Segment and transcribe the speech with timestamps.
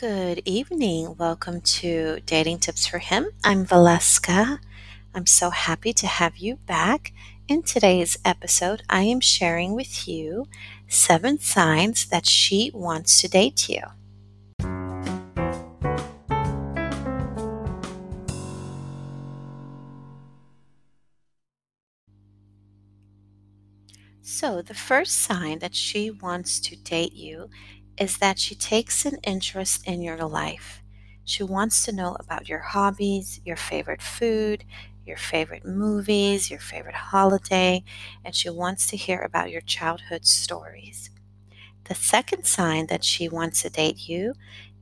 [0.00, 1.14] Good evening.
[1.18, 3.32] Welcome to Dating Tips for Him.
[3.44, 4.58] I'm Valeska.
[5.14, 7.12] I'm so happy to have you back.
[7.48, 10.46] In today's episode, I am sharing with you
[10.88, 13.82] seven signs that she wants to date you.
[24.22, 27.50] So, the first sign that she wants to date you
[28.00, 30.82] is that she takes an interest in your life.
[31.24, 34.64] She wants to know about your hobbies, your favorite food,
[35.06, 37.84] your favorite movies, your favorite holiday,
[38.24, 41.10] and she wants to hear about your childhood stories.
[41.84, 44.34] The second sign that she wants to date you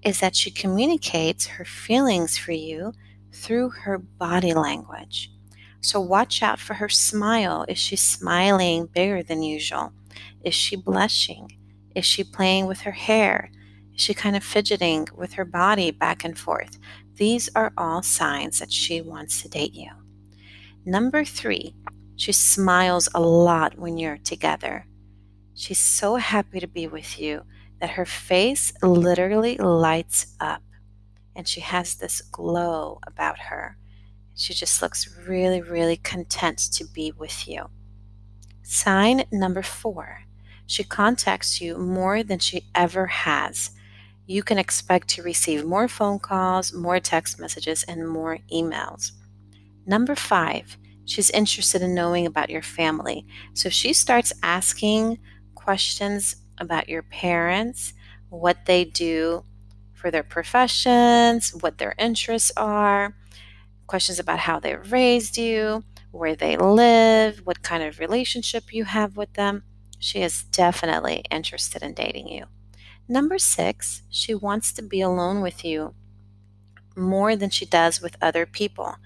[0.03, 2.93] is that she communicates her feelings for you
[3.33, 5.33] through her body language.
[5.81, 7.65] So watch out for her smile.
[7.69, 9.93] Is she smiling bigger than usual?
[10.45, 11.58] Is she blushing?
[11.99, 13.51] Is she playing with her hair?
[13.93, 16.79] Is she kind of fidgeting with her body back and forth?
[17.17, 19.91] These are all signs that she wants to date you.
[20.85, 21.75] Number three,
[22.15, 24.87] she smiles a lot when you're together.
[25.55, 27.43] She's so happy to be with you
[27.81, 30.63] that her face literally lights up
[31.35, 33.77] and she has this glow about her.
[34.37, 37.71] She just looks really, really content to be with you.
[38.63, 40.28] Sign number four
[40.69, 43.71] she contacts you more than she ever has.
[44.27, 49.13] You can expect to receive more phone calls, more text messages, and more emails.
[49.87, 53.27] Number five, she's interested in knowing about your family.
[53.55, 55.19] So she starts asking
[55.55, 57.95] questions about your parents,
[58.29, 59.45] what they do
[59.95, 63.17] for their professions, what their interests are,
[63.87, 69.17] questions about how they raised you, where they live, what kind of relationship you have
[69.17, 69.63] with them.
[69.99, 72.47] She is definitely interested in dating you.
[73.09, 75.95] Number six, she wants to be alone with you
[76.97, 78.97] more than she does with other people.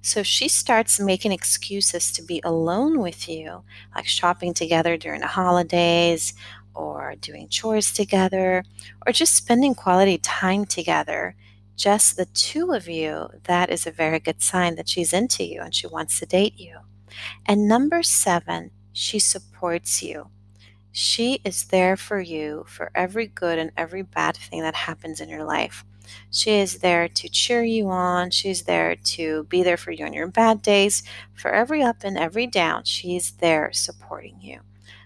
[0.00, 3.64] So she starts making excuses to be alone with you,
[3.94, 6.34] like shopping together during the holidays,
[6.74, 8.64] or doing chores together,
[9.06, 11.34] or just spending quality time together.
[11.74, 15.60] Just the two of you, that is a very good sign that she's into you
[15.60, 16.78] and she wants to date you.
[17.46, 20.28] And number seven, she supports you.
[20.92, 25.28] She is there for you for every good and every bad thing that happens in
[25.28, 25.84] your life.
[26.30, 28.30] She is there to cheer you on.
[28.30, 31.02] She's there to be there for you on your bad days.
[31.34, 34.60] For every up and every down, she's there supporting you.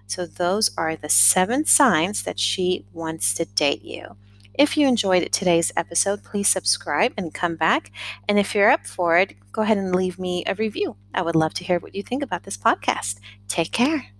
[0.06, 4.16] So, those are the seven signs that she wants to date you.
[4.54, 7.90] If you enjoyed today's episode, please subscribe and come back.
[8.28, 10.96] And if you're up for it, go ahead and leave me a review.
[11.14, 13.18] I would love to hear what you think about this podcast.
[13.48, 14.12] Take care.